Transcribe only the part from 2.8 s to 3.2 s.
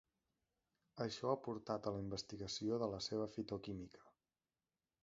de la